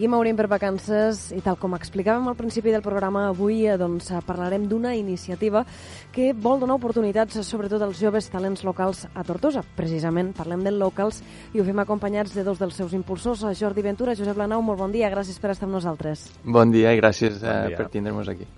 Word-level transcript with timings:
Seguim 0.00 0.14
a 0.16 0.18
Orient 0.22 0.38
per 0.38 0.46
vacances 0.48 1.26
i 1.36 1.42
tal 1.44 1.58
com 1.60 1.74
explicàvem 1.76 2.24
al 2.30 2.36
principi 2.38 2.72
del 2.72 2.80
programa, 2.80 3.26
avui 3.28 3.66
eh, 3.68 3.74
doncs, 3.76 4.06
eh, 4.08 4.20
parlarem 4.24 4.62
d'una 4.64 4.94
iniciativa 4.96 5.60
que 6.14 6.30
vol 6.32 6.62
donar 6.62 6.78
oportunitats 6.78 7.36
sobretot 7.44 7.82
als 7.84 7.98
joves 8.00 8.30
talents 8.32 8.62
locals 8.64 9.02
a 9.12 9.24
Tortosa. 9.28 9.60
Precisament 9.76 10.30
parlem 10.32 10.62
del 10.64 10.78
Locals 10.80 11.18
i 11.52 11.60
ho 11.60 11.66
fem 11.66 11.82
acompanyats 11.84 12.32
de 12.32 12.46
dos 12.46 12.56
dels 12.56 12.78
seus 12.80 12.94
impulsors, 12.96 13.42
eh, 13.44 13.52
Jordi 13.52 13.84
Ventura, 13.84 14.14
Josep 14.16 14.40
Lanau, 14.40 14.62
molt 14.64 14.80
bon 14.80 14.94
dia, 14.94 15.10
gràcies 15.12 15.36
per 15.36 15.50
estar 15.52 15.68
amb 15.68 15.76
nosaltres. 15.76 16.30
Bon 16.44 16.72
dia 16.72 16.94
i 16.96 17.00
gràcies 17.02 17.36
Bon 17.42 17.50
eh, 17.50 17.66
dia. 17.68 17.76
per 17.76 17.90
tindre-nos 17.92 18.32
aquí. 18.32 18.48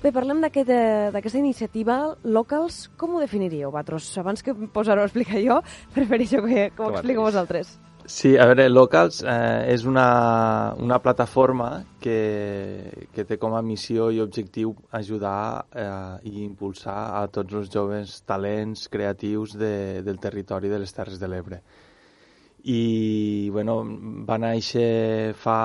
Bé, 0.00 0.08
parlem 0.08 0.40
d'aquest, 0.40 0.70
eh, 0.72 1.10
d'aquesta 1.12 1.42
iniciativa 1.42 1.98
Locals. 2.24 2.88
Com 2.96 3.18
ho 3.18 3.20
definiríeu, 3.20 3.68
vosaltres? 3.68 4.08
Abans 4.24 4.42
que 4.42 4.56
posar-ho 4.56 5.04
a 5.04 5.12
explicar 5.12 5.36
jo, 5.44 5.60
prefereixo 5.92 6.40
que, 6.48 6.70
que 6.72 6.82
ho 6.82 6.92
mateix. 6.96 7.20
vosaltres. 7.20 7.76
Sí, 8.08 8.38
a 8.40 8.46
veure, 8.48 8.64
Locals 8.72 9.18
eh, 9.20 9.68
és 9.68 9.82
una, 9.84 10.72
una 10.80 10.96
plataforma 11.04 11.66
que, 12.00 13.08
que 13.12 13.24
té 13.28 13.36
com 13.36 13.52
a 13.52 13.60
missió 13.60 14.06
i 14.08 14.22
objectiu 14.22 14.70
ajudar 14.96 15.66
eh, 15.76 16.30
i 16.30 16.32
impulsar 16.40 16.94
a 17.18 17.26
tots 17.28 17.58
els 17.58 17.68
joves 17.74 18.14
talents 18.24 18.86
creatius 18.88 19.52
de, 19.60 20.00
del 20.06 20.16
territori 20.22 20.70
de 20.72 20.78
les 20.80 20.96
Terres 20.96 21.20
de 21.20 21.28
l'Ebre. 21.28 21.58
I, 22.64 23.50
bueno, 23.52 23.76
va 24.24 24.40
néixer 24.40 25.34
fa 25.36 25.58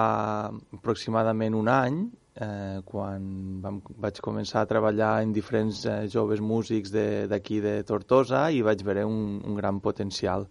aproximadament 0.52 1.56
un 1.56 1.72
any, 1.72 2.02
eh, 2.44 2.84
quan 2.84 3.32
vam, 3.64 3.80
vaig 4.04 4.20
començar 4.28 4.66
a 4.66 4.72
treballar 4.74 5.14
en 5.24 5.32
diferents 5.32 5.86
eh, 5.88 5.96
joves 6.12 6.44
músics 6.44 6.92
d'aquí 6.92 7.64
de, 7.64 7.80
de 7.80 7.88
Tortosa 7.88 8.50
i 8.52 8.60
vaig 8.68 8.84
veure 8.84 9.08
un, 9.08 9.40
un 9.48 9.56
gran 9.64 9.80
potencial 9.80 10.50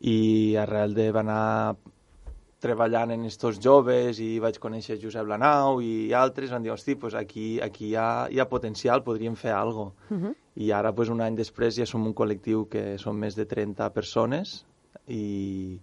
i 0.00 0.56
arrel 0.60 0.94
de 0.94 1.10
va 1.12 1.22
anar 1.24 1.76
treballant 2.60 3.12
en 3.12 3.24
estos 3.28 3.58
joves 3.62 4.18
i 4.22 4.38
vaig 4.42 4.58
conèixer 4.60 4.96
Josep 5.00 5.28
Lanau 5.28 5.80
i 5.84 6.12
altres, 6.16 6.50
van 6.52 6.64
dir, 6.64 6.72
hosti, 6.72 6.96
pues 7.00 7.14
aquí, 7.14 7.60
aquí 7.60 7.90
hi, 7.90 7.96
ha, 8.00 8.08
hi 8.32 8.40
ha 8.40 8.48
potencial, 8.48 9.04
podríem 9.04 9.36
fer 9.36 9.52
alguna 9.52 9.92
cosa. 9.92 10.14
Uh 10.14 10.22
-huh. 10.22 10.34
I 10.56 10.70
ara, 10.72 10.92
pues, 10.94 11.10
un 11.10 11.20
any 11.20 11.36
després, 11.36 11.76
ja 11.76 11.86
som 11.86 12.06
un 12.06 12.14
col·lectiu 12.14 12.68
que 12.68 12.98
som 12.98 13.16
més 13.16 13.36
de 13.36 13.44
30 13.44 13.90
persones 13.92 14.64
i, 15.06 15.78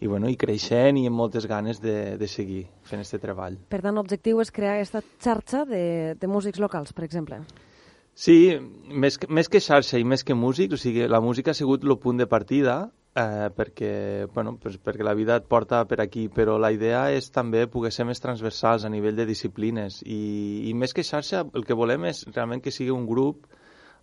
i, 0.00 0.06
bueno, 0.06 0.28
i 0.28 0.36
creixent 0.36 0.98
i 0.98 1.06
amb 1.06 1.16
moltes 1.16 1.46
ganes 1.46 1.80
de, 1.80 2.18
de 2.18 2.28
seguir 2.28 2.66
fent 2.82 3.00
aquest 3.00 3.22
treball. 3.22 3.56
Per 3.68 3.80
tant, 3.80 3.94
l'objectiu 3.94 4.40
és 4.40 4.50
crear 4.50 4.74
aquesta 4.74 5.02
xarxa 5.18 5.64
de, 5.64 6.14
de 6.20 6.26
músics 6.26 6.58
locals, 6.58 6.92
per 6.92 7.04
exemple. 7.04 7.40
Sí, 8.14 8.58
més 8.88 9.18
més 9.28 9.48
que 9.48 9.60
xarxa 9.60 9.98
i 9.98 10.04
més 10.04 10.24
que 10.24 10.34
músics, 10.34 10.74
o 10.74 10.76
sigui, 10.76 11.08
la 11.08 11.20
música 11.20 11.50
ha 11.50 11.54
sigut 11.54 11.84
el 11.84 11.98
punt 11.98 12.16
de 12.18 12.26
partida 12.26 12.92
eh, 13.16 13.50
perquè, 13.56 14.26
bueno, 14.32 14.56
pues, 14.60 14.76
perquè 14.78 15.04
la 15.04 15.14
vida 15.14 15.36
et 15.40 15.46
porta 15.48 15.84
per 15.88 16.00
aquí, 16.04 16.28
però 16.28 16.58
la 16.60 16.70
idea 16.74 17.06
és 17.16 17.30
també 17.32 17.64
poder 17.66 17.92
ser 17.94 18.04
més 18.04 18.20
transversals 18.20 18.84
a 18.84 18.92
nivell 18.92 19.16
de 19.16 19.26
disciplines 19.26 20.02
i, 20.04 20.68
i 20.68 20.74
més 20.74 20.92
que 20.92 21.04
xarxa 21.06 21.46
el 21.54 21.64
que 21.64 21.76
volem 21.76 22.04
és 22.12 22.26
realment 22.34 22.60
que 22.60 22.74
sigui 22.74 22.92
un 22.92 23.06
grup 23.08 23.46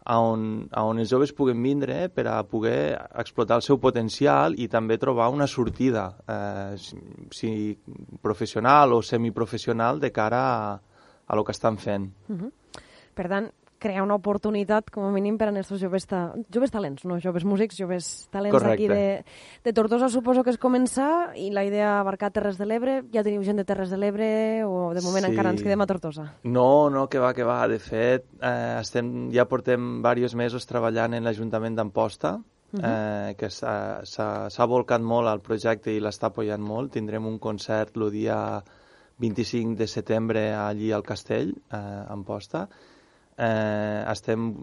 a 0.04 0.18
on, 0.20 0.66
a 0.72 0.84
on 0.84 1.00
els 1.00 1.14
joves 1.14 1.32
puguen 1.32 1.62
vindre 1.64 2.10
per 2.12 2.26
a 2.28 2.42
poder 2.44 2.98
explotar 3.22 3.62
el 3.62 3.64
seu 3.64 3.80
potencial 3.80 4.58
i 4.60 4.68
també 4.68 4.98
trobar 5.00 5.30
una 5.32 5.48
sortida, 5.48 6.10
eh, 6.28 6.74
si, 6.82 6.98
si 7.32 7.52
professional 8.22 8.98
o 8.98 9.02
semiprofessional, 9.02 10.02
de 10.02 10.12
cara 10.12 10.42
a, 10.44 10.74
a 11.28 11.38
lo 11.38 11.46
que 11.46 11.54
estan 11.54 11.78
fent. 11.78 12.10
Uh 12.28 12.36
-huh. 12.36 12.52
Per 13.14 13.30
tant, 13.30 13.52
crear 13.84 14.02
una 14.06 14.16
oportunitat, 14.16 14.88
com 14.94 15.04
a 15.06 15.12
mínim, 15.12 15.36
per 15.38 15.50
a 15.50 15.52
aquests 15.52 15.76
joves, 15.82 16.06
ta 16.08 16.22
joves 16.50 16.72
talents, 16.72 17.04
no 17.06 17.20
joves 17.20 17.44
músics, 17.44 17.76
joves 17.78 18.08
talents 18.32 18.56
Correcte. 18.56 18.88
de, 18.88 19.26
de 19.68 19.74
Tortosa, 19.76 20.08
suposo 20.10 20.42
que 20.46 20.54
és 20.56 20.60
començar, 20.62 21.34
i 21.36 21.50
la 21.52 21.66
idea 21.68 22.00
abarcar 22.00 22.32
Terres 22.32 22.58
de 22.58 22.66
l'Ebre. 22.70 23.02
Ja 23.14 23.22
teniu 23.28 23.44
gent 23.44 23.60
de 23.60 23.66
Terres 23.68 23.92
de 23.92 24.00
l'Ebre 24.00 24.30
o 24.64 24.94
de 24.96 25.04
moment 25.04 25.26
Sí. 25.28 25.32
encara 25.34 25.52
ens 25.52 25.62
quedem 25.62 25.82
a 25.84 25.88
Tortosa? 25.92 26.30
No, 26.44 26.90
no, 26.90 27.10
que 27.12 27.20
va, 27.20 27.34
que 27.36 27.44
va. 27.44 27.68
De 27.68 27.78
fet, 27.80 28.26
eh, 28.42 28.78
estem, 28.80 29.30
ja 29.36 29.46
portem 29.46 30.02
diversos 30.02 30.36
mesos 30.36 30.66
treballant 30.66 31.14
en 31.14 31.24
l'Ajuntament 31.28 31.76
d'Amposta, 31.76 32.38
Mhm. 32.74 32.82
eh, 32.84 33.36
que 33.38 33.50
s'ha 33.52 34.66
volcat 34.66 35.02
molt 35.02 35.28
al 35.28 35.42
projecte 35.42 35.92
i 35.94 36.00
l'està 36.00 36.32
apoyant 36.32 36.62
molt. 36.64 36.92
Tindrem 36.94 37.26
un 37.28 37.38
concert 37.38 37.96
el 37.98 38.10
dia 38.12 38.64
25 39.20 39.76
de 39.78 39.86
setembre 39.88 40.54
allí 40.56 40.92
al 40.92 41.04
Castell, 41.04 41.52
eh, 41.72 41.76
a 41.76 42.08
Amposta. 42.12 42.68
Eh, 43.38 44.04
estem 44.12 44.54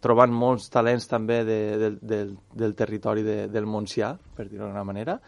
trobant 0.00 0.30
molts 0.32 0.68
talents 0.70 1.06
també 1.08 1.44
de, 1.44 1.58
del, 1.78 1.98
del, 2.00 2.36
del 2.54 2.74
territori 2.74 3.22
de, 3.22 3.48
del 3.48 3.66
Montsià, 3.66 4.14
per 4.36 4.46
dir-ho 4.48 4.64
d'alguna 4.64 4.84
manera, 4.84 5.18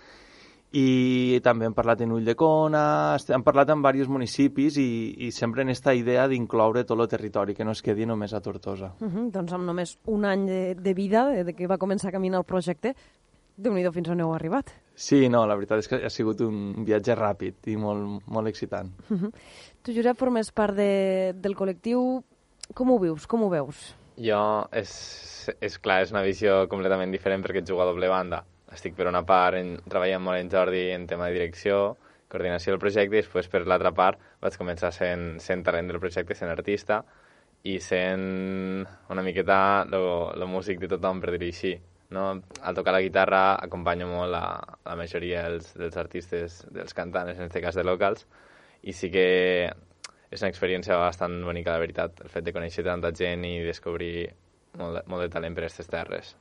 i 0.76 1.38
també 1.42 1.64
hem 1.64 1.72
parlat 1.72 2.02
en 2.04 2.12
Ulldecona, 2.12 3.14
est- 3.16 3.30
hem 3.32 3.42
parlat 3.42 3.70
amb 3.72 3.86
diversos 3.86 4.10
municipis 4.12 4.76
i, 4.76 4.88
i 5.26 5.30
sempre 5.32 5.62
en 5.64 5.70
aquesta 5.72 5.94
idea 5.96 6.26
d'incloure 6.28 6.84
tot 6.84 7.00
el 7.00 7.08
territori, 7.08 7.54
que 7.56 7.64
no 7.64 7.72
es 7.72 7.80
quedi 7.82 8.04
només 8.06 8.34
a 8.36 8.40
Tortosa. 8.44 8.92
Uh 9.00 9.08
-huh. 9.08 9.30
Doncs 9.32 9.52
amb 9.52 9.64
només 9.64 9.96
un 10.06 10.24
any 10.24 10.46
de, 10.46 10.74
de 10.74 10.94
vida, 10.94 11.26
de, 11.30 11.44
de 11.44 11.54
que 11.54 11.66
va 11.66 11.78
començar 11.78 12.08
a 12.08 12.12
caminar 12.12 12.38
el 12.38 12.44
projecte, 12.44 12.94
déu 13.56 13.72
nhi 13.72 13.90
fins 13.90 14.08
on 14.10 14.20
heu 14.20 14.34
arribat. 14.34 14.70
Sí, 14.94 15.28
no, 15.28 15.46
la 15.46 15.54
veritat 15.54 15.78
és 15.78 15.88
que 15.88 16.04
ha 16.04 16.10
sigut 16.10 16.40
un 16.40 16.84
viatge 16.84 17.14
ràpid 17.14 17.54
i 17.66 17.76
molt, 17.76 18.22
molt 18.26 18.46
excitant. 18.48 18.90
Uh 19.10 19.16
-huh. 19.16 19.32
Tu, 19.82 19.92
Josep, 19.94 20.16
formes 20.18 20.52
part 20.52 20.76
de, 20.76 21.32
del 21.34 21.54
col·lectiu. 21.56 22.22
Com 22.74 22.90
ho 22.92 22.98
vius? 23.00 23.26
Com 23.26 23.44
ho 23.44 23.48
veus? 23.52 23.80
Jo, 24.18 24.40
és, 24.74 24.90
és 25.62 25.78
clar, 25.78 26.02
és 26.04 26.12
una 26.12 26.24
visió 26.26 26.64
completament 26.70 27.12
diferent 27.14 27.44
perquè 27.44 27.62
jugo 27.64 27.84
a 27.84 27.88
doble 27.88 28.10
banda. 28.10 28.42
Estic 28.74 28.96
per 28.98 29.06
una 29.08 29.22
part 29.26 29.56
en, 29.56 29.76
treballant 29.88 30.24
molt 30.24 30.42
en 30.42 30.50
Jordi 30.52 30.88
en 30.92 31.06
tema 31.08 31.28
de 31.28 31.38
direcció, 31.38 31.96
coordinació 32.28 32.74
del 32.74 32.82
projecte, 32.82 33.16
i 33.16 33.22
després 33.22 33.48
per 33.48 33.62
l'altra 33.64 33.94
part 33.96 34.20
vaig 34.42 34.58
començar 34.60 34.90
sent, 34.92 35.38
sent 35.40 35.64
talent 35.64 35.88
del 35.88 36.00
projecte, 36.02 36.36
sent 36.36 36.52
artista, 36.52 37.00
i 37.64 37.78
sent 37.82 38.84
una 39.10 39.24
miqueta 39.24 39.60
el 39.88 40.44
músic 40.50 40.82
de 40.82 40.90
tothom, 40.92 41.22
per 41.22 41.32
dir-ho 41.34 41.48
així. 41.48 41.72
No? 42.14 42.28
Al 42.64 42.76
tocar 42.76 42.94
la 42.94 43.02
guitarra 43.04 43.42
acompanyo 43.60 44.06
molt 44.08 44.32
la, 44.32 44.44
la 44.84 44.96
majoria 44.96 45.44
dels, 45.48 45.74
dels 45.76 45.96
artistes, 46.00 46.62
dels 46.72 46.96
cantants, 46.96 47.36
en 47.36 47.48
aquest 47.48 47.64
cas 47.64 47.76
de 47.76 47.84
locals, 47.84 48.24
i 48.82 48.94
sí 48.96 49.10
que 49.12 49.26
és 50.30 50.42
una 50.42 50.50
experiència 50.52 50.96
bastant 51.00 51.38
bonica, 51.44 51.72
la 51.72 51.82
veritat, 51.82 52.20
el 52.24 52.28
fet 52.32 52.44
de 52.44 52.52
conèixer 52.52 52.84
tanta 52.84 53.12
gent 53.16 53.44
i 53.48 53.58
descobrir 53.64 54.28
molt 54.78 54.98
de, 54.98 55.02
molt 55.08 55.24
de 55.24 55.30
talent 55.32 55.54
per 55.56 55.64
aquestes 55.64 55.88
terres. 55.88 56.34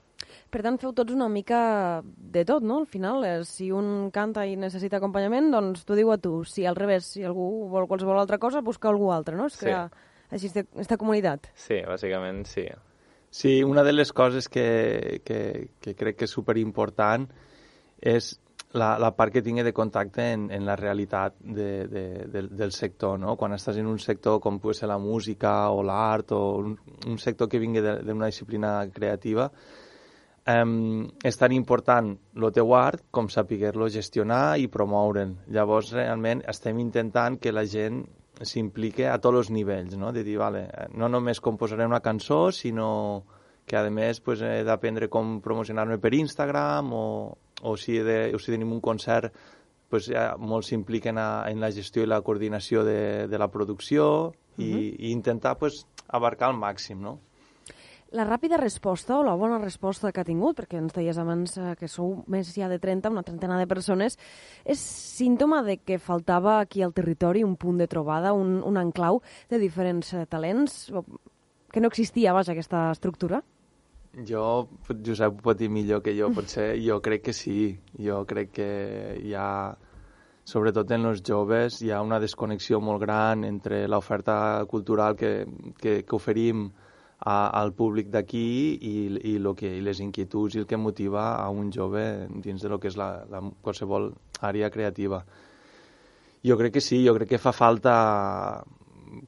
Per 0.52 0.62
tant, 0.64 0.78
feu 0.82 0.92
tots 0.96 1.14
una 1.14 1.28
mica 1.30 2.02
de 2.04 2.44
tot, 2.48 2.64
no? 2.66 2.80
Al 2.82 2.88
final, 2.90 3.24
eh, 3.24 3.44
si 3.46 3.70
un 3.72 4.10
canta 4.12 4.46
i 4.48 4.56
necessita 4.60 4.98
acompanyament, 4.98 5.52
doncs 5.54 5.86
t'ho 5.86 5.96
diu 5.96 6.12
a 6.12 6.18
tu. 6.18 6.42
Si 6.48 6.66
al 6.66 6.76
revés, 6.76 7.06
si 7.14 7.24
algú 7.24 7.68
vol 7.72 7.88
qualsevol 7.88 8.20
altra 8.20 8.40
cosa, 8.42 8.62
busca 8.66 8.90
algú 8.90 9.12
altre, 9.14 9.36
no? 9.38 9.46
És 9.48 9.54
Sí. 9.54 9.66
crear 9.66 9.92
així 10.32 10.50
aquesta 10.52 10.98
comunitat. 10.98 11.48
Sí, 11.56 11.82
bàsicament 11.88 12.46
sí. 12.48 12.66
Sí, 13.30 13.64
una 13.64 13.84
de 13.84 13.94
les 13.94 14.12
coses 14.14 14.48
que, 14.50 15.22
que, 15.24 15.70
que 15.80 15.96
crec 15.96 16.18
que 16.18 16.26
és 16.26 16.32
superimportant 16.32 17.28
és 18.02 18.40
la, 18.74 18.98
la 19.00 19.12
part 19.16 19.32
que 19.32 19.42
tingui 19.42 19.64
de 19.64 19.74
contacte 19.74 20.26
en, 20.34 20.50
en 20.52 20.66
la 20.66 20.76
realitat 20.76 21.36
de, 21.40 21.88
de, 21.88 22.04
del, 22.28 22.50
del 22.58 22.72
sector, 22.72 23.18
no? 23.20 23.38
Quan 23.40 23.56
estàs 23.56 23.80
en 23.80 23.88
un 23.88 24.00
sector 24.00 24.42
com 24.44 24.60
pot 24.60 24.76
ser 24.76 24.90
la 24.92 25.00
música 25.00 25.70
o 25.72 25.84
l'art 25.86 26.34
o 26.36 26.42
un, 26.60 26.76
un 27.08 27.18
sector 27.22 27.48
que 27.48 27.62
vingui 27.64 27.82
d'una 27.82 28.28
disciplina 28.28 28.74
creativa, 28.94 29.48
um, 30.52 31.08
és 31.24 31.40
tan 31.40 31.56
important 31.56 32.12
el 32.36 32.52
teu 32.52 32.76
art 32.76 33.08
com 33.12 33.32
saber-lo 33.32 33.90
gestionar 33.94 34.58
i 34.60 34.68
promoure'n. 34.68 35.38
Llavors, 35.48 35.96
realment, 35.96 36.44
estem 36.48 36.84
intentant 36.84 37.40
que 37.40 37.56
la 37.56 37.66
gent 37.66 38.04
s'implique 38.44 39.08
a 39.10 39.18
tots 39.18 39.46
els 39.46 39.50
nivells, 39.50 39.96
no? 39.98 40.12
De 40.14 40.28
dir, 40.28 40.38
vale, 40.38 40.68
no 40.94 41.08
només 41.10 41.42
composaré 41.42 41.88
una 41.88 42.04
cançó, 42.04 42.52
sinó 42.52 43.24
que, 43.66 43.76
a 43.80 43.90
més, 43.90 44.20
pues, 44.24 44.44
he 44.44 44.64
d'aprendre 44.64 45.10
com 45.12 45.40
promocionar-me 45.44 45.98
per 46.00 46.14
Instagram 46.16 46.94
o, 46.94 47.06
o, 47.62 47.76
si 47.78 48.00
de, 48.04 48.34
o 48.36 48.40
si 48.40 48.54
tenim 48.54 48.74
un 48.74 48.82
concert 48.82 49.34
pues, 49.90 50.10
ja 50.12 50.34
molts 50.38 50.72
s'impliquen 50.72 51.18
en 51.18 51.64
la 51.64 51.72
gestió 51.72 52.04
i 52.04 52.10
la 52.10 52.22
coordinació 52.22 52.84
de, 52.88 53.28
de 53.32 53.40
la 53.40 53.50
producció 53.52 54.34
i, 54.58 54.68
i 54.98 55.12
intentar 55.12 55.58
pues, 55.58 55.86
abarcar 56.08 56.52
al 56.52 56.60
màxim, 56.60 57.02
no? 57.02 57.18
La 58.16 58.24
ràpida 58.24 58.56
resposta 58.56 59.18
o 59.18 59.24
la 59.28 59.34
bona 59.36 59.58
resposta 59.60 60.14
que 60.16 60.22
ha 60.24 60.28
tingut, 60.28 60.56
perquè 60.56 60.78
ens 60.80 60.94
deies 60.96 61.18
abans 61.20 61.58
eh, 61.60 61.74
que 61.76 61.90
sou 61.92 62.22
més 62.32 62.54
ja 62.56 62.70
de 62.72 62.78
30, 62.80 63.12
una 63.12 63.24
trentena 63.28 63.58
de 63.60 63.68
persones, 63.68 64.16
és 64.64 64.80
símptoma 64.80 65.60
de 65.66 65.76
que 65.84 66.00
faltava 66.00 66.62
aquí 66.62 66.86
al 66.86 66.96
territori 66.96 67.44
un 67.44 67.58
punt 67.60 67.82
de 67.84 67.90
trobada, 67.92 68.32
un, 68.32 68.62
un 68.64 68.80
enclau 68.80 69.20
de 69.52 69.60
diferents 69.60 70.14
eh, 70.14 70.24
talents, 70.26 70.88
que 71.74 71.84
no 71.84 71.92
existia, 71.92 72.32
vaja, 72.32 72.56
aquesta 72.56 72.88
estructura? 72.96 73.44
Jo, 74.16 74.68
Josep 74.88 75.36
ho 75.36 75.44
pot 75.44 75.58
dir 75.58 75.70
millor 75.70 76.02
que 76.02 76.16
jo, 76.18 76.32
potser 76.38 76.76
jo 76.82 77.00
crec 77.02 77.28
que 77.28 77.34
sí. 77.34 77.78
Jo 78.00 78.24
crec 78.26 78.52
que 78.56 78.70
hi 79.22 79.34
ha, 79.36 79.76
sobretot 80.48 80.92
en 80.96 81.06
els 81.12 81.22
joves, 81.22 81.82
hi 81.82 81.92
ha 81.92 82.02
una 82.02 82.20
desconnexió 82.24 82.80
molt 82.82 83.02
gran 83.04 83.44
entre 83.44 83.86
l'oferta 83.88 84.66
cultural 84.70 85.16
que, 85.16 85.46
que, 85.78 86.02
que 86.04 86.16
oferim 86.16 86.70
a, 87.20 87.50
al 87.50 87.74
públic 87.74 88.10
d'aquí 88.14 88.78
i, 88.78 88.96
i, 89.34 89.38
lo 89.42 89.54
que, 89.58 89.70
i 89.78 89.82
les 89.82 90.00
inquietuds 90.04 90.56
i 90.56 90.64
el 90.64 90.70
que 90.70 90.78
motiva 90.78 91.36
a 91.36 91.50
un 91.50 91.72
jove 91.74 92.28
dins 92.44 92.62
de 92.62 92.70
lo 92.70 92.80
que 92.80 92.92
és 92.92 92.98
la, 92.98 93.26
la, 93.30 93.42
qualsevol 93.62 94.12
àrea 94.42 94.70
creativa. 94.74 95.24
Jo 96.46 96.58
crec 96.58 96.78
que 96.78 96.82
sí, 96.82 97.02
jo 97.06 97.16
crec 97.18 97.36
que 97.36 97.42
fa 97.42 97.52
falta 97.52 98.64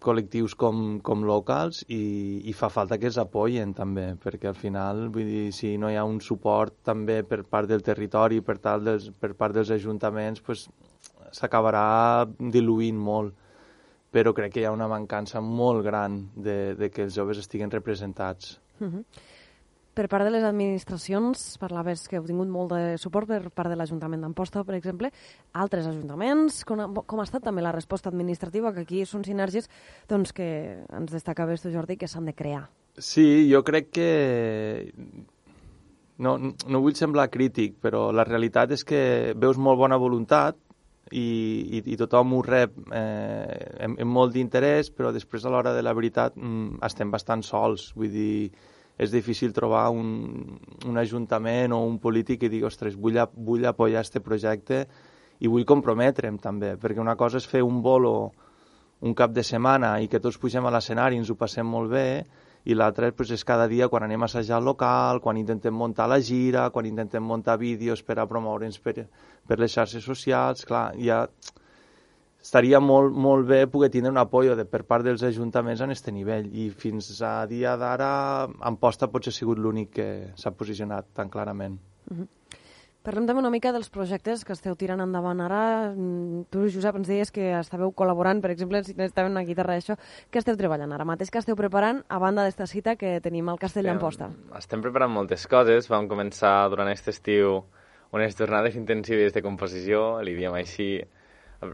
col·lectius 0.04 0.56
com, 0.60 1.00
com 1.06 1.24
locals 1.28 1.81
i, 1.88 2.42
i 2.50 2.54
fa 2.58 2.70
falta 2.74 2.98
que 3.00 3.10
els 3.10 3.20
apoyen 3.22 3.74
també, 3.78 4.14
perquè 4.22 4.50
al 4.52 4.58
final, 4.58 5.08
vull 5.14 5.28
dir, 5.30 5.46
si 5.56 5.76
no 5.78 5.90
hi 5.92 5.98
ha 6.00 6.06
un 6.08 6.20
suport 6.24 6.78
també 6.88 7.22
per 7.28 7.44
part 7.44 7.70
del 7.70 7.84
territori, 7.86 8.42
per, 8.46 8.58
tal 8.64 8.86
dels, 8.86 9.10
per 9.20 9.34
part 9.40 9.56
dels 9.58 9.72
ajuntaments, 9.76 10.44
pues, 10.46 10.68
s'acabarà 11.36 12.26
diluint 12.40 12.98
molt. 12.98 13.36
Però 14.10 14.34
crec 14.34 14.56
que 14.56 14.64
hi 14.64 14.66
ha 14.66 14.74
una 14.74 14.88
mancança 14.90 15.42
molt 15.46 15.84
gran 15.86 16.24
de, 16.34 16.74
de 16.78 16.90
que 16.90 17.04
els 17.06 17.14
joves 17.14 17.38
estiguen 17.38 17.70
representats. 17.70 18.58
Uh 18.80 18.88
-huh. 18.88 19.04
Per 20.00 20.06
part 20.07 20.24
de 20.24 20.31
les 20.31 20.46
administracions, 20.48 21.42
parlaves 21.60 22.06
que 22.07 22.16
heu 22.16 22.24
tingut 22.24 22.48
molt 22.48 22.72
de 22.72 22.94
suport 23.01 23.28
per 23.28 23.50
part 23.51 23.68
de 23.68 23.75
l'Ajuntament 23.75 24.22
d'Amposta, 24.24 24.62
per 24.63 24.78
exemple. 24.78 25.10
Altres 25.60 25.90
ajuntaments, 25.90 26.62
com 26.63 26.80
ha, 26.80 26.86
com 27.04 27.19
ha 27.19 27.25
estat 27.28 27.44
també 27.44 27.66
la 27.66 27.74
resposta 27.75 28.07
administrativa, 28.07 28.72
que 28.72 28.86
aquí 28.86 29.01
són 29.04 29.25
sinergies 29.28 29.68
doncs, 30.07 30.31
que 30.38 30.48
ens 30.88 31.12
destacaves 31.12 31.66
tu, 31.66 31.74
Jordi, 31.74 32.00
que 32.00 32.07
s'han 32.07 32.31
de 32.31 32.36
crear. 32.38 32.62
Sí, 32.96 33.28
jo 33.51 33.60
crec 33.68 33.92
que 34.00 34.07
no, 36.24 36.38
no 36.40 36.84
vull 36.88 36.95
semblar 36.95 37.28
crític, 37.36 37.75
però 37.84 38.07
la 38.16 38.24
realitat 38.24 38.72
és 38.80 38.88
que 38.88 39.04
veus 39.36 39.60
molt 39.60 39.84
bona 39.84 40.00
voluntat, 40.00 40.63
i, 41.12 41.28
i, 41.75 41.84
i 41.92 42.00
tothom 42.00 42.38
ho 42.38 42.44
rep 42.45 42.75
eh, 42.95 43.84
amb, 43.84 44.00
amb 44.00 44.12
molt 44.16 44.31
d'interès, 44.31 44.94
però 44.95 45.12
després 45.12 45.44
a 45.44 45.52
l'hora 45.52 45.75
de 45.75 45.84
la 45.84 45.98
veritat 45.98 46.40
mm, 46.40 46.80
estem 46.88 47.12
bastant 47.12 47.44
sols. 47.44 47.90
Vull 47.98 48.13
dir, 48.13 48.52
és 49.00 49.13
difícil 49.16 49.54
trobar 49.56 49.88
un, 49.96 50.10
un 50.86 51.00
ajuntament 51.00 51.72
o 51.72 51.80
un 51.88 51.98
polític 52.04 52.42
que 52.44 52.51
digui, 52.51 52.68
ostres, 52.68 52.98
vull, 53.00 53.18
vull 53.36 53.63
apoyar 53.69 54.04
aquest 54.04 54.19
projecte 54.25 54.84
i 55.40 55.48
vull 55.48 55.66
comprometre'm 55.66 56.38
també, 56.44 56.75
perquè 56.75 57.00
una 57.00 57.16
cosa 57.16 57.40
és 57.40 57.48
fer 57.48 57.63
un 57.63 57.80
bolo 57.81 58.13
un 59.00 59.16
cap 59.16 59.31
de 59.31 59.44
setmana 59.48 59.94
i 60.04 60.10
que 60.12 60.19
tots 60.19 60.38
pugem 60.38 60.66
a 60.68 60.74
l'escenari 60.75 61.16
i 61.16 61.24
ens 61.24 61.31
ho 61.31 61.38
passem 61.40 61.63
molt 61.66 61.94
bé, 61.94 62.07
i 62.68 62.75
l'altre 62.75 63.13
pues, 63.16 63.31
és 63.31 63.46
cada 63.48 63.69
dia 63.72 63.88
quan 63.88 64.04
anem 64.04 64.25
a 64.25 64.28
assajar 64.28 64.57
al 64.57 64.68
local, 64.68 65.22
quan 65.24 65.40
intentem 65.40 65.74
muntar 65.74 66.10
la 66.12 66.19
gira, 66.19 66.68
quan 66.75 66.86
intentem 66.90 67.24
muntar 67.24 67.56
vídeos 67.57 68.04
per 68.04 68.19
a 68.19 68.28
promoure'ns 68.28 68.81
per, 68.84 69.07
per 69.48 69.60
les 69.62 69.72
xarxes 69.72 70.04
socials, 70.04 70.66
clar, 70.68 70.92
ja 71.00 71.24
estaria 72.41 72.80
molt, 72.80 73.13
molt 73.13 73.47
bé 73.47 73.65
poder 73.68 73.91
tindre 73.91 74.12
un 74.12 74.19
apoyo 74.21 74.56
de, 74.56 74.65
per 74.65 74.86
part 74.88 75.06
dels 75.06 75.24
ajuntaments 75.27 75.83
en 75.83 75.94
aquest 75.94 76.12
nivell 76.15 76.47
i 76.56 76.69
fins 76.71 77.12
a 77.21 77.45
dia 77.51 77.75
d'ara 77.77 78.47
Amposta 78.71 79.12
potser 79.12 79.33
ha 79.33 79.39
sigut 79.39 79.59
l'únic 79.59 79.94
que 80.00 80.09
s'ha 80.39 80.51
posicionat 80.51 81.13
tan 81.13 81.30
clarament. 81.30 81.80
Uh 82.09 82.18
-huh. 82.18 82.27
Parlem 83.00 83.25
també 83.30 83.39
una 83.39 83.50
mica 83.50 83.71
dels 83.71 83.88
projectes 83.89 84.41
que 84.44 84.51
esteu 84.51 84.75
tirant 84.75 85.00
endavant 85.00 85.39
ara. 85.39 85.94
Mm, 85.95 86.41
tu, 86.51 86.65
Josep, 86.68 86.97
ens 87.00 87.07
deies 87.07 87.31
que 87.31 87.53
estàveu 87.56 87.94
col·laborant, 87.95 88.42
per 88.44 88.51
exemple, 88.51 88.83
si 88.83 88.94
necessitàvem 88.94 89.31
una 89.31 89.44
guitarra 89.47 89.77
d'això. 89.77 89.95
Què 90.30 90.38
esteu 90.38 90.57
treballant 90.59 90.92
ara 90.92 91.06
mateix? 91.06 91.31
Què 91.31 91.39
esteu 91.39 91.56
preparant 91.56 92.03
a 92.09 92.19
banda 92.19 92.44
d'esta 92.44 92.68
cita 92.68 92.97
que 92.97 93.21
tenim 93.21 93.47
al 93.47 93.57
Castell 93.57 93.85
d'Amposta? 93.85 94.30
Estem 94.57 94.81
preparant 94.81 95.13
moltes 95.13 95.47
coses. 95.47 95.88
Vam 95.88 96.09
començar 96.09 96.69
durant 96.69 96.92
aquest 96.92 97.07
estiu 97.07 97.63
unes 98.12 98.35
jornades 98.35 98.75
intensives 98.75 99.33
de 99.33 99.42
composició, 99.42 100.19
li 100.21 100.35
diem 100.35 100.53
així, 100.53 101.01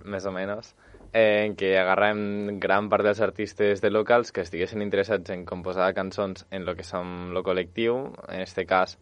més 0.04 0.26
o 0.26 0.32
menys, 0.34 0.74
eh, 1.12 1.46
en 1.46 1.56
què 1.60 1.76
agarrem 1.80 2.60
gran 2.60 2.90
part 2.90 3.06
dels 3.06 3.22
artistes 3.22 3.82
de 3.82 3.92
locals 3.92 4.32
que 4.32 4.46
estiguessin 4.46 4.82
interessats 4.82 5.34
en 5.34 5.46
composar 5.46 5.94
cançons 5.94 6.46
en 6.52 6.66
lo 6.66 6.76
que 6.76 6.84
som 6.84 7.32
lo 7.34 7.44
col·lectiu, 7.44 8.00
en 8.28 8.42
este 8.42 8.66
cas 8.66 8.98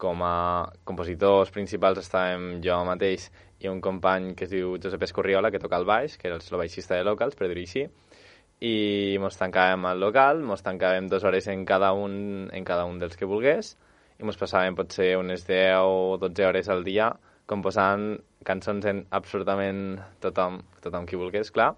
com 0.00 0.22
a 0.24 0.70
compositors 0.88 1.52
principals 1.52 2.00
estàvem 2.00 2.62
jo 2.64 2.78
mateix 2.88 3.28
i 3.60 3.68
un 3.68 3.82
company 3.84 4.32
que 4.34 4.46
es 4.46 4.52
diu 4.52 4.78
Josep 4.80 5.02
Escorriola, 5.04 5.50
que 5.52 5.60
toca 5.60 5.76
el 5.76 5.84
baix, 5.84 6.16
que 6.16 6.30
era 6.30 6.38
el 6.40 6.58
baixista 6.62 6.96
de 6.96 7.04
locals, 7.04 7.36
per 7.36 7.50
dir-ho 7.50 7.60
així, 7.60 7.84
i 8.64 9.18
mos 9.20 9.36
tancàvem 9.40 9.84
al 9.88 10.00
local, 10.00 10.40
mos 10.44 10.64
tancàvem 10.64 11.08
dues 11.08 11.24
hores 11.24 11.48
en 11.52 11.66
cada 11.68 11.92
un, 11.92 12.48
en 12.52 12.64
cada 12.64 12.86
un 12.88 12.98
dels 12.98 13.16
que 13.16 13.28
volgués, 13.28 13.74
i 14.20 14.24
mos 14.24 14.40
passàvem 14.40 14.76
potser 14.76 15.14
unes 15.20 15.44
10 15.48 15.84
o 15.84 16.16
12 16.20 16.48
hores 16.48 16.72
al 16.72 16.84
dia 16.84 17.12
composant 17.50 18.12
cançons 18.46 18.86
en 18.86 19.04
absolutament 19.16 19.98
tothom, 20.22 20.60
tothom 20.84 21.06
qui 21.08 21.18
volgués, 21.18 21.50
clar, 21.54 21.74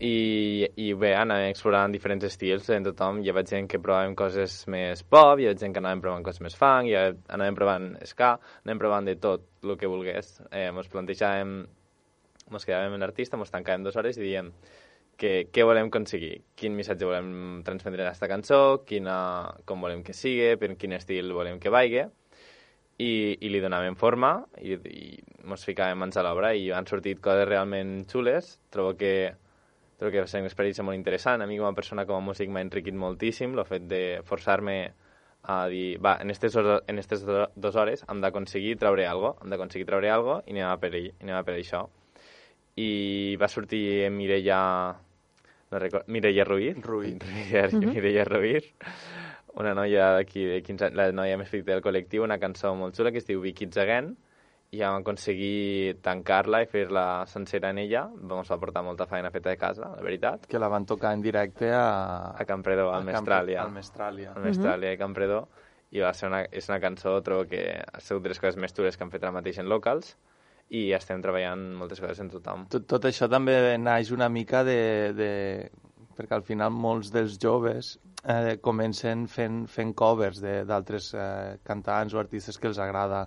i, 0.00 0.64
i 0.80 0.92
bé, 0.96 1.10
anàvem 1.12 1.50
explorant 1.52 1.92
diferents 1.92 2.24
estils 2.24 2.70
en 2.72 2.86
tothom. 2.86 3.18
Hi 3.20 3.32
havia 3.32 3.44
gent 3.50 3.66
que 3.68 3.80
provàvem 3.84 4.14
coses 4.16 4.62
més 4.72 5.02
pop, 5.04 5.34
hi 5.36 5.44
havia 5.44 5.58
gent 5.60 5.74
que 5.76 5.82
anàvem 5.82 6.00
provant 6.04 6.24
coses 6.24 6.40
més 6.44 6.56
funk, 6.56 6.88
i 6.88 6.96
anàvem 6.96 7.58
provant 7.58 7.90
ska, 8.08 8.30
anàvem 8.64 8.80
provant 8.80 9.10
de 9.10 9.16
tot 9.20 9.44
el 9.66 9.76
que 9.80 9.90
volgués. 9.92 10.38
Eh, 10.48 10.70
mos 10.72 10.88
plantejàvem, 10.92 11.58
mos 12.50 12.64
quedàvem 12.64 12.96
en 12.96 13.04
l'artista, 13.04 13.40
mos 13.40 13.52
tancàvem 13.52 13.84
dues 13.84 14.00
hores 14.00 14.16
i 14.16 14.24
diem 14.24 14.48
que, 15.20 15.34
què 15.52 15.68
volem 15.68 15.92
aconseguir, 15.92 16.38
quin 16.56 16.72
missatge 16.78 17.04
volem 17.04 17.60
transmetre 17.66 18.00
en 18.00 18.08
aquesta 18.08 18.30
cançó, 18.30 18.62
quina, 18.88 19.18
com 19.68 19.84
volem 19.84 20.00
que 20.06 20.16
sigui, 20.16 20.54
per 20.56 20.72
quin 20.80 20.96
estil 20.96 21.34
volem 21.36 21.60
que 21.60 21.72
vagi, 21.72 22.06
i, 23.00 23.12
i 23.40 23.50
li 23.52 23.60
donàvem 23.62 23.96
forma 23.96 24.34
i, 24.60 24.76
i 24.76 25.04
mos 25.48 25.64
ficàvem 25.66 25.98
mans 26.02 26.18
a 26.20 26.24
l'obra 26.26 26.52
i 26.54 26.68
han 26.74 26.88
sortit 26.90 27.20
coses 27.24 27.48
realment 27.48 28.04
xules. 28.10 28.58
Trobo 28.70 28.96
que 29.00 29.14
Crec 30.00 30.14
que 30.14 30.22
va 30.24 30.28
ser 30.32 30.40
una 30.40 30.48
experiència 30.48 30.84
molt 30.86 30.96
interessant. 30.96 31.42
A 31.44 31.46
mi 31.46 31.58
com 31.60 31.68
a 31.68 31.76
persona, 31.76 32.06
com 32.08 32.16
a 32.16 32.24
músic, 32.24 32.48
m'ha 32.48 32.62
enriquit 32.64 32.96
moltíssim 32.96 33.52
el 33.52 33.66
fet 33.68 33.84
de 33.84 34.00
forçar-me 34.24 34.76
a 35.42 35.56
dir, 35.68 35.98
va, 36.00 36.14
en 36.20 36.32
aquestes 36.32 36.56
en 36.88 37.00
estes 37.00 37.24
dues 37.24 37.76
hores 37.76 38.04
hem 38.08 38.20
d'aconseguir 38.24 38.78
treure 38.80 39.06
alguna 39.08 39.34
cosa, 39.34 39.44
hem 39.44 39.52
d'aconseguir 39.52 39.86
treure 39.88 40.10
alguna 40.12 40.40
cosa 40.40 40.48
i 40.48 40.56
anem 40.56 40.68
a 40.70 40.78
per, 40.80 40.90
i 40.96 41.04
anem 41.20 41.36
a 41.36 41.44
per 41.44 41.56
això. 41.58 41.84
I 42.80 43.36
va 43.40 43.48
sortir 43.52 43.82
en 44.06 44.16
Mireia, 44.16 44.60
no 45.70 45.82
record, 45.84 46.08
Mireia 46.08 46.48
Ruiz, 46.48 46.80
Ruiz. 46.84 47.20
Mireia, 47.20 47.66
uh 47.66 47.72
-huh. 47.72 47.94
Mireia 47.94 48.24
Ruiz, 48.24 48.72
una 49.58 49.74
noia 49.74 50.12
d'aquí 50.16 50.44
de 50.46 50.62
15 50.62 50.88
anys, 50.88 50.96
la 50.96 51.10
noia 51.12 51.38
més 51.40 51.50
petita 51.50 51.72
del 51.72 51.84
col·lectiu, 51.84 52.24
una 52.26 52.38
cançó 52.38 52.74
molt 52.74 52.96
xula 52.96 53.12
que 53.12 53.18
es 53.18 53.26
diu 53.28 53.40
Be 53.42 53.52
Kids 53.56 53.80
Again, 53.80 54.14
i 54.70 54.82
vam 54.84 55.00
aconseguir 55.00 55.96
tancar-la 56.04 56.60
i 56.62 56.68
fer-la 56.70 57.04
sencera 57.26 57.72
en 57.74 57.80
ella. 57.82 58.04
Vam 58.30 58.46
portar 58.62 58.84
molta 58.86 59.06
feina 59.10 59.32
feta 59.34 59.50
de 59.50 59.58
casa, 59.58 59.88
la 59.96 60.04
veritat. 60.06 60.46
Que 60.46 60.60
la 60.62 60.68
van 60.70 60.86
tocar 60.86 61.12
en 61.16 61.22
directe 61.22 61.72
a... 61.74 62.36
A 62.38 62.46
Campredó, 62.46 62.92
al 62.94 63.04
Mestràlia. 63.04 63.64
Al 63.64 63.74
Mestràlia. 63.74 64.34
Al 64.36 64.44
Mestràlia 64.44 64.88
uh 64.88 64.92
-huh. 64.92 64.94
i 64.94 64.98
Campredó. 64.98 65.48
I 65.90 66.00
va 66.00 66.12
ser 66.14 66.28
una, 66.28 66.44
és 66.44 66.68
una 66.68 66.78
cançó, 66.78 67.20
trobo 67.22 67.48
que 67.48 67.82
ha 67.92 68.00
sigut 68.00 68.22
de 68.22 68.28
les 68.28 68.38
coses 68.38 68.56
més 68.56 68.72
dures 68.72 68.96
que 68.96 69.02
han 69.02 69.10
fet 69.10 69.24
ara 69.24 69.32
mateix 69.32 69.58
en 69.58 69.68
locals 69.68 70.16
i 70.70 70.92
estem 70.92 71.20
treballant 71.20 71.74
moltes 71.74 72.00
coses 72.00 72.20
en 72.20 72.30
tothom. 72.30 72.66
Tot, 72.70 72.86
tot 72.86 73.04
això 73.04 73.28
també 73.28 73.76
naix 73.78 74.12
una 74.12 74.28
mica 74.28 74.62
de, 74.62 75.12
de... 75.18 75.70
perquè 76.20 76.36
al 76.36 76.44
final 76.44 76.72
molts 76.76 77.08
dels 77.14 77.38
joves 77.40 77.94
eh, 78.22 78.58
comencen 78.60 79.24
fent, 79.32 79.62
fent 79.72 79.94
covers 79.96 80.42
d'altres 80.44 81.14
eh, 81.16 81.56
cantants 81.64 82.12
o 82.14 82.20
artistes 82.20 82.60
que 82.60 82.68
els 82.68 82.80
agrada 82.80 83.24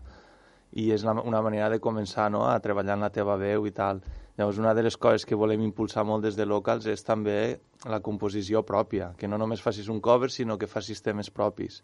i 0.78 0.92
és 0.94 1.06
la, 1.06 1.16
una 1.22 1.42
manera 1.42 1.72
de 1.74 1.82
començar 1.82 2.30
no? 2.34 2.46
a 2.50 2.60
treballar 2.62 2.98
en 2.98 3.06
la 3.08 3.12
teva 3.14 3.38
veu 3.42 3.66
i 3.70 3.74
tal. 3.74 4.02
Llavors, 4.38 4.58
una 4.58 4.74
de 4.74 4.86
les 4.86 4.98
coses 4.98 5.26
que 5.30 5.38
volem 5.38 5.62
impulsar 5.62 6.06
molt 6.10 6.26
des 6.26 6.38
de 6.38 6.46
locals 6.50 6.88
és 6.90 7.06
també 7.06 7.60
la 7.90 8.02
composició 8.02 8.64
pròpia, 8.66 9.12
que 9.18 9.30
no 9.30 9.38
només 9.38 9.62
facis 9.62 9.90
un 9.94 10.02
cover, 10.02 10.32
sinó 10.34 10.58
que 10.58 10.70
facis 10.70 11.04
temes 11.06 11.30
propis. 11.30 11.84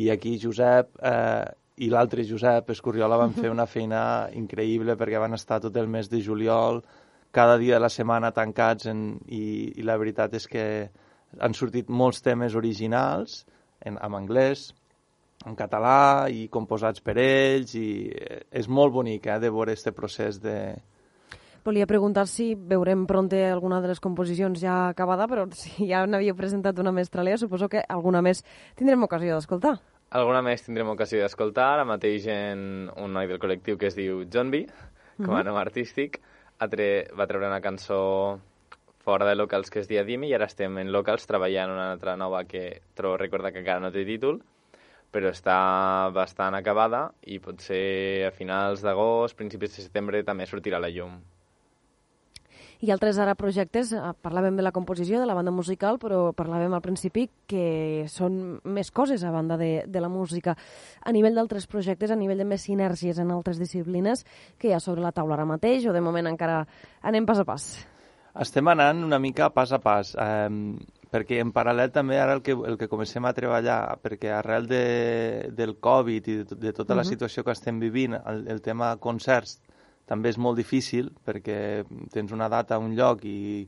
I 0.00 0.08
aquí 0.10 0.38
Josep 0.40 0.96
eh, 1.04 1.44
i 1.84 1.90
l'altre 1.92 2.24
Josep 2.24 2.72
Escorriola 2.72 3.18
van 3.20 3.34
fer 3.36 3.50
una 3.52 3.66
feina 3.68 4.30
increïble 4.32 4.96
perquè 4.96 5.20
van 5.20 5.36
estar 5.36 5.60
tot 5.60 5.76
el 5.76 5.90
mes 5.90 6.08
de 6.08 6.22
juliol, 6.24 6.80
cada 7.34 7.58
dia 7.58 7.74
de 7.76 7.82
la 7.82 7.90
setmana 7.90 8.30
tancats, 8.32 8.86
en, 8.86 9.18
i, 9.26 9.74
i 9.74 9.82
la 9.82 9.98
veritat 9.98 10.36
és 10.38 10.46
que 10.46 10.64
han 11.42 11.54
sortit 11.58 11.90
molts 11.90 12.22
temes 12.22 12.54
originals 12.54 13.42
en, 13.82 13.98
en 13.98 14.14
anglès, 14.14 14.68
en 15.44 15.56
català 15.58 16.30
i 16.32 16.46
composats 16.52 17.02
per 17.04 17.16
ells 17.20 17.74
i 17.76 17.86
eh, 18.08 18.42
és 18.54 18.68
molt 18.68 18.94
bonic 18.94 19.26
eh, 19.26 19.38
de 19.42 19.50
veure 19.50 19.74
aquest 19.74 19.90
procés 19.96 20.38
de... 20.42 20.56
Volia 21.64 21.88
preguntar 21.88 22.26
si 22.28 22.52
veurem 22.54 23.06
pronte 23.08 23.40
alguna 23.48 23.80
de 23.80 23.88
les 23.88 24.00
composicions 24.04 24.60
ja 24.60 24.90
acabada, 24.90 25.26
però 25.28 25.46
si 25.56 25.88
ja 25.90 26.04
n'havia 26.06 26.36
presentat 26.36 26.78
una 26.78 26.92
més 26.92 27.10
tralea, 27.10 27.40
suposo 27.40 27.70
que 27.72 27.82
alguna 27.88 28.22
més 28.24 28.44
tindrem 28.76 29.08
ocasió 29.08 29.34
d'escoltar. 29.34 29.78
Alguna 30.14 30.44
més 30.44 30.62
tindrem 30.62 30.92
ocasió 30.92 31.22
d'escoltar, 31.24 31.70
ara 31.74 31.88
mateix 31.88 32.28
en 32.30 32.90
un 33.00 33.16
noi 33.16 33.26
del 33.26 33.40
col·lectiu 33.42 33.80
que 33.80 33.88
es 33.88 33.96
diu 33.98 34.22
John 34.30 34.52
B, 34.52 34.66
com 35.16 35.32
a 35.32 35.40
-huh. 35.40 35.46
nom 35.48 35.56
artístic, 35.56 36.20
tre 36.70 37.06
va 37.16 37.26
treure 37.30 37.48
una 37.50 37.62
cançó 37.64 38.00
fora 39.04 39.28
de 39.28 39.34
locals 39.36 39.70
que 39.70 39.82
es 39.82 39.88
dia 39.90 40.04
Dimi 40.08 40.30
i 40.30 40.34
ara 40.36 40.48
estem 40.48 40.78
en 40.80 40.92
locals 40.92 41.28
treballant 41.28 41.74
una 41.74 41.90
altra 41.92 42.16
nova 42.16 42.44
que 42.48 42.80
trobo 42.96 43.18
recordar 43.20 43.52
que 43.52 43.60
encara 43.60 43.82
no 43.84 43.92
té 43.92 44.06
títol, 44.08 44.40
però 45.12 45.30
està 45.30 45.58
bastant 46.16 46.56
acabada 46.56 47.04
i 47.28 47.38
potser 47.38 48.24
a 48.26 48.32
finals 48.34 48.82
d'agost, 48.82 49.36
principis 49.36 49.76
de 49.76 49.84
setembre, 49.84 50.24
també 50.24 50.48
sortirà 50.48 50.80
la 50.80 50.90
llum. 50.90 51.20
I 52.80 52.90
altres 52.90 53.18
ara 53.22 53.36
projectes, 53.38 53.92
eh, 53.92 54.00
parlàvem 54.22 54.56
de 54.56 54.62
la 54.62 54.72
composició, 54.72 55.20
de 55.20 55.26
la 55.26 55.34
banda 55.34 55.52
musical, 55.54 55.98
però 55.98 56.32
parlàvem 56.34 56.74
al 56.74 56.82
principi 56.82 57.28
que 57.46 58.04
són 58.08 58.60
més 58.64 58.90
coses 58.90 59.22
a 59.24 59.30
banda 59.30 59.56
de, 59.56 59.84
de 59.86 60.00
la 60.00 60.08
música. 60.08 60.56
A 61.04 61.12
nivell 61.12 61.34
d'altres 61.34 61.66
projectes, 61.66 62.10
a 62.10 62.16
nivell 62.16 62.38
de 62.38 62.48
més 62.48 62.62
sinergies 62.62 63.18
en 63.18 63.30
altres 63.30 63.58
disciplines, 63.58 64.24
que 64.58 64.68
hi 64.68 64.74
ha 64.74 64.80
sobre 64.80 65.02
la 65.02 65.12
taula 65.12 65.38
ara 65.38 65.46
mateix 65.46 65.86
o 65.86 65.92
de 65.92 66.00
moment 66.00 66.26
encara 66.26 66.64
anem 67.02 67.26
pas 67.26 67.38
a 67.38 67.44
pas? 67.44 67.86
Estem 68.34 68.66
anant 68.66 69.04
una 69.06 69.20
mica 69.22 69.52
pas 69.54 69.70
a 69.72 69.78
pas, 69.78 70.10
eh, 70.18 70.50
perquè 71.14 71.38
en 71.38 71.52
paral·lel 71.54 71.92
també 71.94 72.18
ara 72.18 72.34
el 72.34 72.42
que, 72.42 72.56
el 72.58 72.76
que 72.80 72.88
comencem 72.90 73.24
a 73.24 73.32
treballar, 73.36 74.00
perquè 74.02 74.32
arrel 74.34 74.66
de, 74.66 74.84
del 75.54 75.76
Covid 75.78 76.30
i 76.32 76.36
de, 76.40 76.56
de 76.58 76.72
tota 76.72 76.92
uh 76.92 76.96
-huh. 76.96 77.02
la 77.02 77.04
situació 77.04 77.44
que 77.44 77.52
estem 77.52 77.78
vivint, 77.78 78.14
el, 78.14 78.48
el 78.48 78.60
tema 78.60 78.96
concerts 78.96 79.60
també 80.06 80.32
és 80.32 80.38
molt 80.38 80.58
difícil, 80.60 81.10
perquè 81.24 81.84
tens 82.12 82.32
una 82.32 82.48
data 82.52 82.76
a 82.76 82.82
un 82.82 82.94
lloc 82.96 83.24
i 83.24 83.66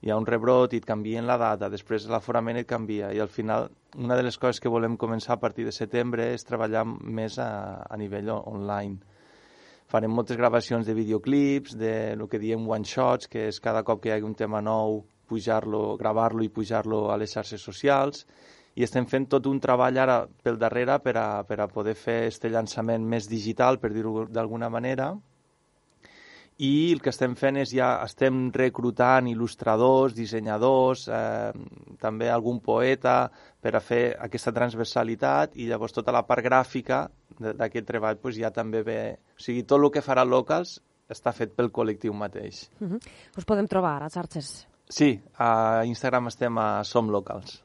hi 0.00 0.10
ha 0.10 0.16
un 0.16 0.26
rebrot 0.26 0.72
i 0.72 0.78
et 0.78 0.86
canvien 0.86 1.26
la 1.26 1.36
data, 1.40 1.68
després 1.68 2.06
l'aforament 2.06 2.60
et 2.60 2.68
canvia, 2.70 3.10
i 3.12 3.18
al 3.18 3.30
final 3.32 3.68
una 3.98 4.16
de 4.16 4.22
les 4.22 4.38
coses 4.38 4.60
que 4.62 4.70
volem 4.70 4.96
començar 4.96 5.34
a 5.34 5.42
partir 5.42 5.66
de 5.66 5.74
setembre 5.74 6.30
és 6.34 6.46
treballar 6.46 6.84
més 6.86 7.38
a, 7.42 7.82
a 7.82 7.96
nivell 7.98 8.30
online. 8.38 9.00
Farem 9.88 10.12
moltes 10.12 10.36
gravacions 10.36 10.86
de 10.86 10.94
videoclips, 10.94 11.74
de 11.80 12.12
el 12.12 12.26
que 12.28 12.38
diem 12.38 12.68
one-shots, 12.68 13.26
que 13.32 13.48
és 13.48 13.58
cada 13.64 13.82
cop 13.82 14.02
que 14.02 14.12
hi 14.12 14.14
hagi 14.18 14.28
un 14.28 14.36
tema 14.38 14.60
nou, 14.62 15.00
pujar-lo, 15.28 15.96
gravar-lo 16.00 16.44
i 16.44 16.52
pujar-lo 16.52 17.08
a 17.10 17.16
les 17.20 17.34
xarxes 17.34 17.64
socials, 17.64 18.26
i 18.78 18.84
estem 18.86 19.08
fent 19.10 19.26
tot 19.32 19.48
un 19.50 19.58
treball 19.58 19.98
ara 19.98 20.20
pel 20.44 20.60
darrere 20.60 21.00
per 21.02 21.16
a, 21.18 21.42
per 21.48 21.58
a 21.58 21.66
poder 21.72 21.96
fer 21.98 22.20
aquest 22.26 22.46
llançament 22.52 23.02
més 23.02 23.26
digital, 23.26 23.80
per 23.82 23.90
dir-ho 23.96 24.28
d'alguna 24.30 24.68
manera, 24.70 25.10
i 26.58 26.90
el 26.90 27.00
que 27.02 27.12
estem 27.12 27.36
fent 27.38 27.60
és 27.60 27.70
ja 27.70 27.92
estem 28.02 28.48
reclutant 28.54 29.28
il·lustradors, 29.30 30.14
dissenyadors, 30.16 31.04
eh, 31.06 31.52
també 32.02 32.30
algun 32.30 32.58
poeta 32.64 33.28
per 33.62 33.76
a 33.78 33.82
fer 33.82 34.16
aquesta 34.26 34.52
transversalitat 34.56 35.54
i 35.54 35.68
llavors 35.70 35.94
tota 35.94 36.14
la 36.14 36.24
part 36.26 36.42
gràfica 36.42 37.04
d'aquest 37.38 37.86
treball 37.86 38.18
pues, 38.18 38.40
ja 38.42 38.50
també 38.50 38.82
ve... 38.82 38.98
O 39.38 39.42
sigui, 39.42 39.62
tot 39.62 39.78
el 39.78 39.92
que 39.94 40.02
farà 40.02 40.26
Locals 40.26 40.80
està 41.08 41.32
fet 41.32 41.54
pel 41.54 41.70
col·lectiu 41.70 42.12
mateix. 42.12 42.66
Uh 42.80 42.90
-huh. 42.90 43.00
Us 43.38 43.44
podem 43.44 43.66
trobar 43.66 44.02
a 44.02 44.10
xarxes? 44.10 44.66
Sí, 44.88 45.20
a 45.38 45.84
Instagram 45.84 46.26
estem 46.26 46.58
a 46.58 46.82
Som 46.84 47.10
Locals. 47.10 47.62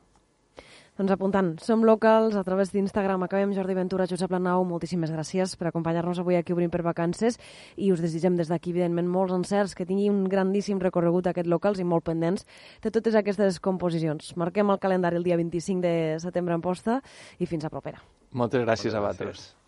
Doncs 0.94 1.10
apuntant, 1.10 1.48
som 1.58 1.82
locals 1.82 2.36
a 2.38 2.44
través 2.46 2.70
d'Instagram. 2.70 3.24
Acabem 3.26 3.50
Jordi 3.58 3.74
Ventura, 3.74 4.06
Josep 4.06 4.30
Lanau, 4.30 4.62
moltíssimes 4.70 5.10
gràcies 5.10 5.56
per 5.58 5.72
acompanyar-nos 5.72 6.20
avui 6.22 6.38
aquí 6.38 6.54
Obrim 6.54 6.70
per 6.70 6.84
Vacances 6.86 7.40
i 7.82 7.90
us 7.90 8.04
desitgem 8.04 8.38
des 8.38 8.52
d'aquí, 8.52 8.70
evidentment, 8.76 9.10
molts 9.10 9.34
encerts, 9.34 9.74
que 9.74 9.88
tingui 9.90 10.12
un 10.14 10.28
grandíssim 10.30 10.78
recorregut 10.78 11.32
aquest 11.32 11.50
locals 11.50 11.82
i 11.82 11.84
molt 11.84 12.06
pendents 12.06 12.46
de 12.86 12.94
totes 12.94 13.18
aquestes 13.18 13.58
composicions. 13.60 14.36
Marquem 14.38 14.70
el 14.70 14.78
calendari 14.78 15.18
el 15.18 15.26
dia 15.26 15.40
25 15.42 15.82
de 15.82 15.96
setembre 16.22 16.54
en 16.54 16.62
posta 16.62 17.02
i 17.40 17.50
fins 17.50 17.66
a 17.66 17.74
propera. 17.74 17.98
Moltes 18.30 18.62
gràcies 18.62 18.94
Moltes 18.94 18.94
gràcies. 18.94 18.94
a 18.94 19.02
vosaltres. 19.02 19.63